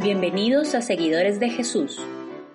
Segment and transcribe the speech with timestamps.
[0.00, 1.98] Bienvenidos a Seguidores de Jesús,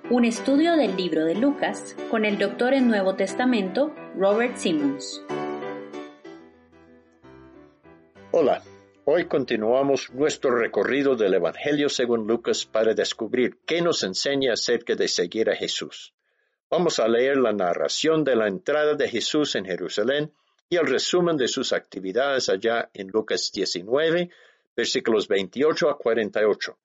[0.09, 5.21] un estudio del libro de Lucas con el doctor en Nuevo Testamento Robert Simmons.
[8.31, 8.63] Hola,
[9.03, 15.09] hoy continuamos nuestro recorrido del Evangelio según Lucas para descubrir qué nos enseña acerca de
[15.09, 16.13] seguir a Jesús.
[16.69, 20.31] Vamos a leer la narración de la entrada de Jesús en Jerusalén
[20.69, 24.29] y el resumen de sus actividades allá en Lucas 19,
[24.77, 26.77] versículos 28 a 48.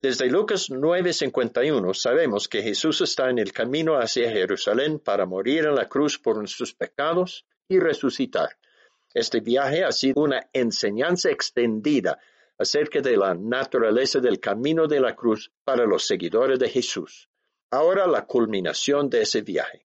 [0.00, 5.74] Desde Lucas 9:51 sabemos que Jesús está en el camino hacia Jerusalén para morir en
[5.74, 8.58] la cruz por nuestros pecados y resucitar.
[9.12, 12.20] Este viaje ha sido una enseñanza extendida
[12.58, 17.28] acerca de la naturaleza del camino de la cruz para los seguidores de Jesús.
[17.72, 19.84] Ahora la culminación de ese viaje.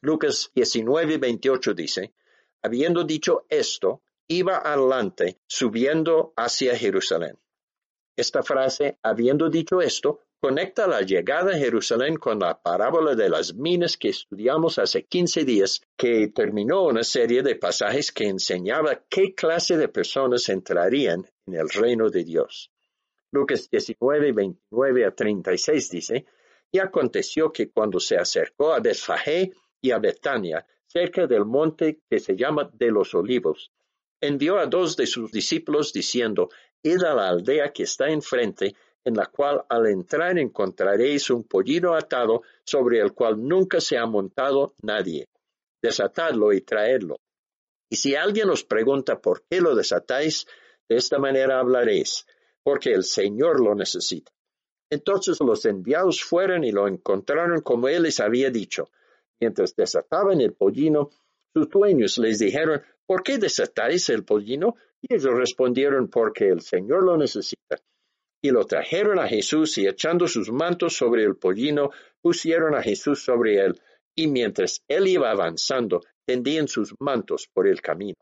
[0.00, 2.14] Lucas 19:28 dice,
[2.62, 7.38] habiendo dicho esto, iba adelante subiendo hacia Jerusalén.
[8.16, 13.54] Esta frase, habiendo dicho esto, conecta la llegada a Jerusalén con la parábola de las
[13.54, 19.34] minas que estudiamos hace 15 días, que terminó una serie de pasajes que enseñaba qué
[19.34, 22.70] clase de personas entrarían en el reino de Dios.
[23.32, 26.24] Lucas 19, 29 a 36 dice,
[26.72, 32.18] y aconteció que cuando se acercó a Betfagé y a Betania, cerca del monte que
[32.18, 33.72] se llama de los olivos,
[34.20, 36.48] envió a dos de sus discípulos diciendo,
[36.86, 41.94] Id a la aldea que está enfrente, en la cual al entrar encontraréis un pollino
[41.94, 45.28] atado sobre el cual nunca se ha montado nadie.
[45.82, 47.16] Desatadlo y traedlo.
[47.90, 50.46] Y si alguien os pregunta por qué lo desatáis,
[50.88, 52.24] de esta manera hablaréis,
[52.62, 54.32] porque el Señor lo necesita.
[54.88, 58.90] Entonces los enviados fueron y lo encontraron como él les había dicho.
[59.40, 61.10] Mientras desataban el pollino,
[61.52, 64.76] sus dueños les dijeron, ¿por qué desatáis el pollino?
[65.02, 67.78] Y ellos respondieron, porque el Señor lo necesita.
[68.42, 73.24] Y lo trajeron a Jesús y echando sus mantos sobre el pollino, pusieron a Jesús
[73.24, 73.80] sobre él,
[74.14, 78.16] y mientras él iba avanzando, tendían sus mantos por el camino.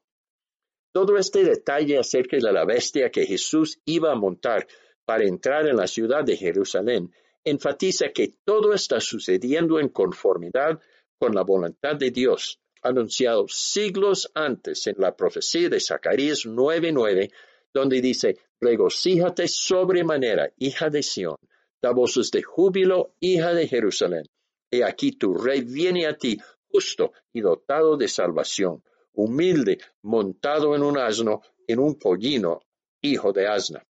[0.92, 4.66] Todo este detalle acerca de la bestia que Jesús iba a montar
[5.04, 7.12] para entrar en la ciudad de Jerusalén
[7.44, 10.80] enfatiza que todo está sucediendo en conformidad
[11.18, 17.32] con la voluntad de Dios anunciado siglos antes en la profecía de Zacarías 9:9,
[17.72, 21.36] donde dice, regocíjate sobremanera, hija de Sión,
[21.82, 24.24] da voces de júbilo, hija de Jerusalén.
[24.70, 30.82] He aquí tu rey viene a ti, justo y dotado de salvación, humilde, montado en
[30.82, 32.60] un asno, en un pollino,
[33.00, 33.82] hijo de asna.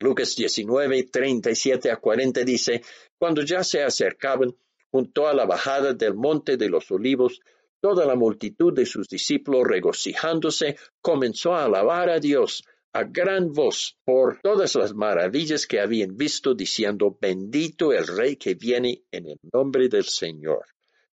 [0.00, 2.82] Lucas 19, 37 a 40 dice,
[3.18, 4.54] cuando ya se acercaban
[4.90, 7.40] junto a la bajada del monte de los olivos,
[7.88, 13.96] Toda la multitud de sus discípulos regocijándose comenzó a alabar a Dios a gran voz
[14.04, 19.38] por todas las maravillas que habían visto, diciendo, bendito el Rey que viene en el
[19.52, 20.66] nombre del Señor.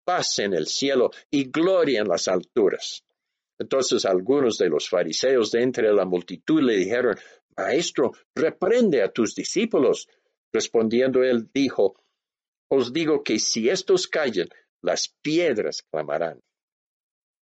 [0.05, 3.03] Paz en el cielo y gloria en las alturas.
[3.59, 7.17] Entonces algunos de los fariseos de entre la multitud le dijeron,
[7.57, 10.07] Maestro, reprende a tus discípulos.
[10.53, 12.01] Respondiendo él dijo,
[12.69, 14.47] Os digo que si estos callan,
[14.81, 16.39] las piedras clamarán.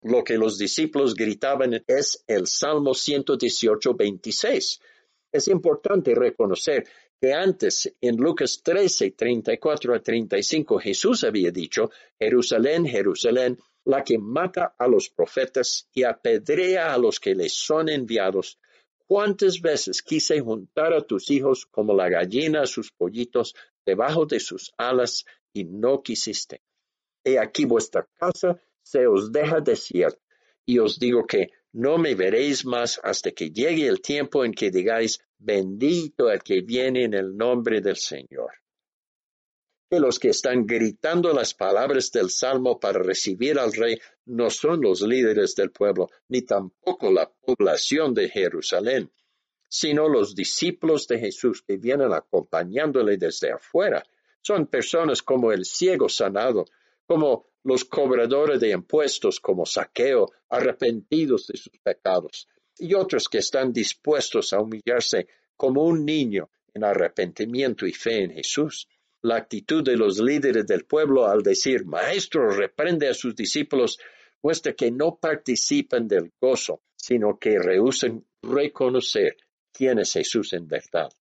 [0.02, 4.80] Lo que los discípulos gritaban es el Salmo 118, 26.
[5.32, 6.86] Es importante reconocer
[7.20, 14.18] que antes, en Lucas 13, 34 a 35, Jesús había dicho, Jerusalén, Jerusalén, la que
[14.18, 18.58] mata a los profetas y apedrea a los que les son enviados.
[19.06, 23.54] ¿Cuántas veces quise juntar a tus hijos como la gallina a sus pollitos
[23.86, 26.62] debajo de sus alas y no quisiste?
[27.24, 30.20] He aquí vuestra casa se os deja desierto,
[30.66, 34.72] y os digo que no me veréis más hasta que llegue el tiempo en que
[34.72, 38.52] digáis, bendito el que viene en el nombre del Señor.
[39.92, 44.82] Que los que están gritando las palabras del Salmo para recibir al Rey no son
[44.82, 49.12] los líderes del pueblo, ni tampoco la población de Jerusalén,
[49.68, 54.03] sino los discípulos de Jesús que vienen acompañándole desde afuera.
[54.42, 56.66] Son personas como el ciego sanado,
[57.06, 62.47] como los cobradores de impuestos como saqueo, arrepentidos de sus pecados,
[62.78, 65.28] y otros que están dispuestos a humillarse
[65.58, 68.88] como un niño en arrepentimiento y fe en Jesús.
[69.22, 74.00] La actitud de los líderes del pueblo al decir, Maestro, reprende a sus discípulos,
[74.41, 79.35] muestra que no participan del gozo, sino que rehusan reconocer
[79.73, 81.11] quién es Jesús en verdad.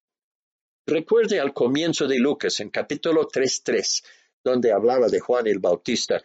[0.85, 4.03] Recuerde al comienzo de Lucas en capítulo 3.3,
[4.43, 6.21] donde hablaba de Juan el Bautista,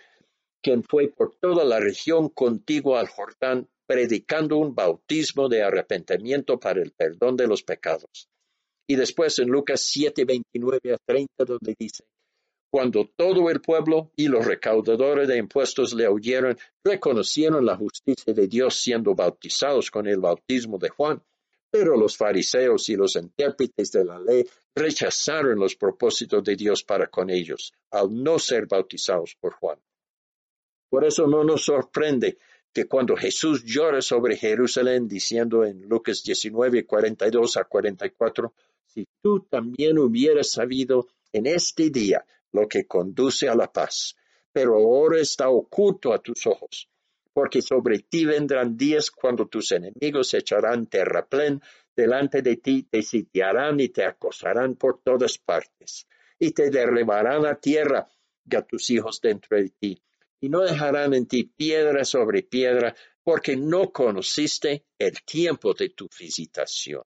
[0.63, 6.83] quien fue por toda la región contigua al Jordán predicando un bautismo de arrepentimiento para
[6.83, 8.29] el perdón de los pecados.
[8.89, 12.05] Y después en Lucas 7, 29 a 30, donde dice,
[12.71, 18.49] cuando todo el pueblo y los recaudadores de impuestos le oyeron, reconocieron la justicia de
[18.49, 21.23] Dios siendo bautizados con el bautismo de Juan.
[21.75, 27.09] Pero los fariseos y los intérpretes de la ley rechazaron los propósitos de Dios para
[27.09, 29.81] con ellos, al no ser bautizados por Juan.
[30.89, 32.39] Por eso no nos sorprende
[32.73, 38.55] que cuando Jesús llora sobre Jerusalén, diciendo en Lucas 19, 42 a 44,
[38.87, 44.15] si tú también hubieras sabido en este día lo que conduce a la paz,
[44.53, 46.89] pero ahora está oculto a tus ojos,
[47.35, 51.61] porque sobre ti vendrán días cuando tus enemigos echarán terraplén
[51.95, 56.07] delante de ti, te sitiarán y te acosarán por todas partes,
[56.39, 58.09] y te derribarán a tierra
[58.49, 60.03] y a tus hijos dentro de ti,
[60.41, 66.09] y no dejarán en ti piedra sobre piedra, porque no conociste el tiempo de tu
[66.19, 67.03] visitación.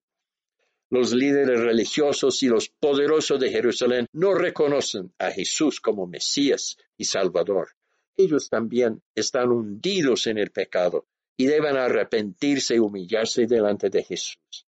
[0.90, 7.04] Los líderes religiosos y los poderosos de Jerusalén no reconocen a Jesús como Mesías y
[7.04, 7.77] Salvador.
[8.19, 11.06] Ellos también están hundidos en el pecado
[11.37, 14.67] y deben arrepentirse y humillarse delante de Jesús.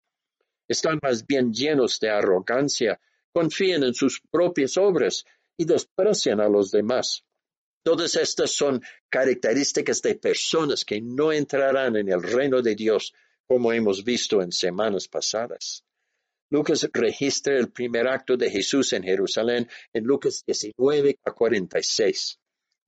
[0.69, 3.01] Están más bien llenos de arrogancia,
[3.33, 5.25] confían en sus propias obras
[5.57, 7.25] y desprecian a los demás.
[7.83, 13.13] Todas estas son características de personas que no entrarán en el reino de Dios,
[13.49, 15.83] como hemos visto en semanas pasadas.
[16.51, 22.39] Lucas registra el primer acto de Jesús en Jerusalén en Lucas 19 a 46.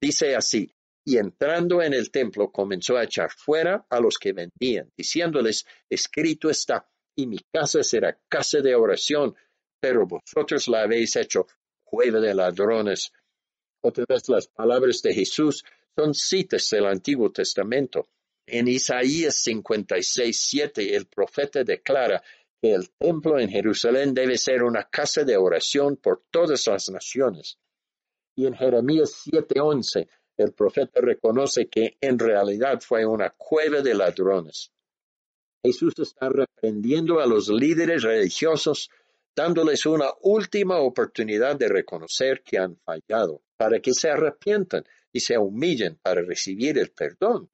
[0.03, 0.69] Dice así,
[1.07, 6.51] y entrando en el templo comenzó a echar fuera a los que vendían, diciéndoles, escrito
[6.51, 9.37] está, y mi casa será casa de oración,
[9.81, 11.47] pero vosotros la habéis hecho
[11.85, 13.13] cueva de ladrones.
[13.81, 15.65] Otra vez las palabras de Jesús
[15.97, 18.09] son citas del Antiguo Testamento.
[18.45, 22.21] En Isaías 56, 7 el profeta declara,
[22.61, 27.59] que el templo en Jerusalén debe ser una casa de oración por todas las naciones.
[28.35, 34.73] Y en Jeremías 7:11 el profeta reconoce que en realidad fue una cueva de ladrones.
[35.65, 38.91] Jesús está reprendiendo a los líderes religiosos,
[39.37, 45.39] dándoles una última oportunidad de reconocer que han fallado, para que se arrepientan y se
[45.39, 47.49] humillen para recibir el perdón.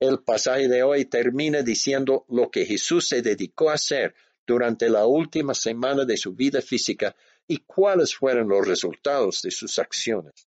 [0.00, 4.14] El pasaje de hoy termina diciendo lo que Jesús se dedicó a hacer
[4.46, 7.14] durante la última semana de su vida física
[7.50, 10.46] y cuáles fueron los resultados de sus acciones.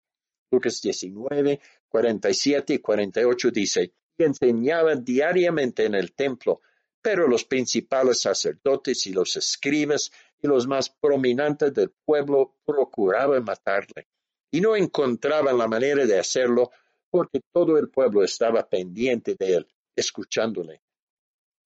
[0.50, 1.58] Lucas 19,
[1.88, 6.60] 47 y 48 dice, y enseñaba diariamente en el templo,
[7.00, 10.12] pero los principales sacerdotes y los escribas
[10.42, 14.08] y los más prominentes del pueblo procuraban matarle,
[14.50, 16.70] y no encontraban la manera de hacerlo
[17.08, 20.82] porque todo el pueblo estaba pendiente de él, escuchándole.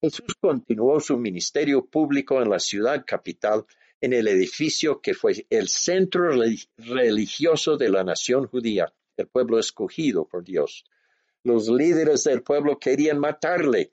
[0.01, 3.67] Jesús continuó su ministerio público en la ciudad capital,
[4.01, 6.31] en el edificio que fue el centro
[6.79, 10.85] religioso de la nación judía, el pueblo escogido por Dios.
[11.43, 13.93] Los líderes del pueblo querían matarle,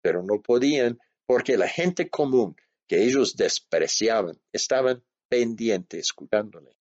[0.00, 2.56] pero no podían porque la gente común
[2.88, 6.76] que ellos despreciaban estaban pendientes escuchándole.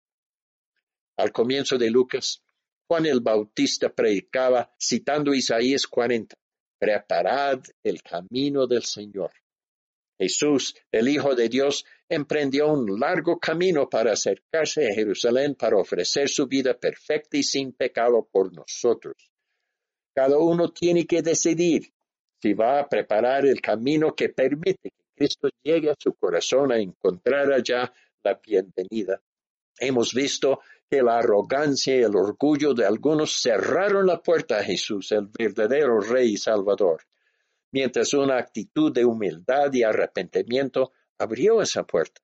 [1.18, 2.44] Al comienzo de Lucas,
[2.88, 6.36] Juan el Bautista predicaba citando Isaías 40,
[6.78, 9.32] preparad el camino del Señor.
[10.22, 16.30] Jesús, el Hijo de Dios, emprendió un largo camino para acercarse a Jerusalén para ofrecer
[16.30, 19.16] su vida perfecta y sin pecado por nosotros.
[20.14, 21.92] Cada uno tiene que decidir
[22.40, 26.78] si va a preparar el camino que permite que Cristo llegue a su corazón a
[26.78, 27.92] encontrar allá
[28.24, 29.20] la bienvenida.
[29.80, 35.12] Hemos visto que la arrogancia y el orgullo de algunos cerraron la puerta a Jesús,
[35.14, 37.02] el verdadero Rey y Salvador,
[37.72, 42.22] mientras una actitud de humildad y arrepentimiento abrió esa puerta.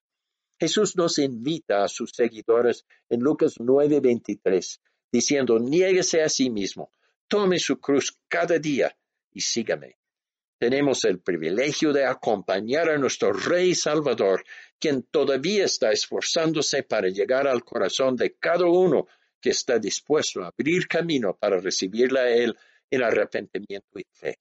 [0.59, 6.91] Jesús nos invita a sus seguidores en Lucas 9:23, diciendo, niéguese a sí mismo,
[7.27, 8.97] tome su cruz cada día
[9.31, 9.97] y sígame.
[10.59, 14.43] Tenemos el privilegio de acompañar a nuestro Rey Salvador,
[14.79, 19.07] quien todavía está esforzándose para llegar al corazón de cada uno
[19.39, 22.57] que está dispuesto a abrir camino para recibirle a Él
[22.89, 24.39] en arrepentimiento y fe.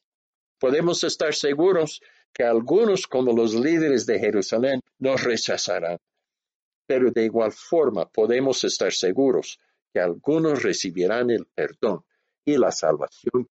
[0.58, 2.00] Podemos estar seguros
[2.32, 5.98] que algunos, como los líderes de Jerusalén, nos rechazarán,
[6.86, 9.58] pero de igual forma podemos estar seguros
[9.92, 12.04] que algunos recibirán el perdón
[12.44, 13.48] y la salvación.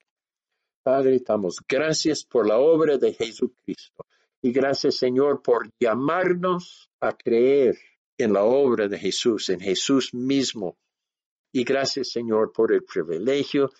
[0.83, 4.05] Padre, damos gracias por la obra de Jesucristo.
[4.41, 7.75] Y gracias, Señor, por llamarnos a creer
[8.19, 10.77] en la obra de Jesús, en Jesús mismo.
[11.51, 13.71] Y gracias, Señor, por el privilegio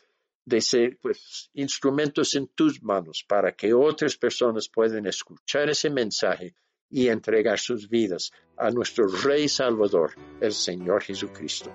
[0.45, 6.55] de ser pues, instrumentos en tus manos para que otras personas puedan escuchar ese mensaje
[6.89, 11.71] y entregar sus vidas a nuestro Rey Salvador, el Señor Jesucristo.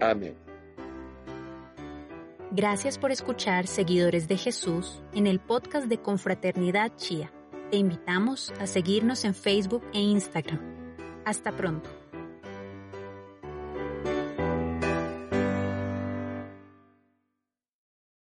[0.00, 0.36] Amén.
[2.50, 7.32] Gracias por escuchar, seguidores de Jesús, en el podcast de Confraternidad Chía.
[7.70, 10.60] Te invitamos a seguirnos en Facebook e Instagram.
[11.24, 12.01] Hasta pronto.